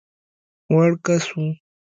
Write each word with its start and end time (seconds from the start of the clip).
وړ 0.73 0.91
کس 1.05 1.23
وو. 1.35 1.47